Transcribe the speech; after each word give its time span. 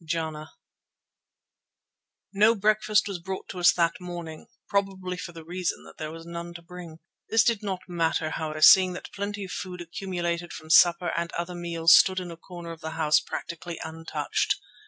JANA 0.03 0.51
No 2.33 2.55
breakfast 2.55 3.07
was 3.07 3.19
brought 3.19 3.47
to 3.49 3.59
us 3.59 3.71
that 3.73 4.01
morning, 4.01 4.47
probably 4.67 5.15
for 5.15 5.31
the 5.31 5.45
reason 5.45 5.83
that 5.83 5.97
there 5.99 6.09
was 6.11 6.25
none 6.25 6.55
to 6.55 6.63
bring. 6.63 6.97
This 7.29 7.43
did 7.43 7.61
not 7.61 7.81
matter, 7.87 8.31
however, 8.31 8.61
seeing 8.63 8.93
that 8.93 9.13
plenty 9.13 9.43
of 9.45 9.51
food 9.51 9.79
accumulated 9.79 10.53
from 10.53 10.71
supper 10.71 11.11
and 11.15 11.31
other 11.33 11.53
meals 11.53 11.93
stood 11.95 12.19
in 12.19 12.31
a 12.31 12.35
corner 12.37 12.71
of 12.71 12.81
the 12.81 12.91
house 12.97 13.19
practically 13.19 13.79
untouched. 13.85 14.55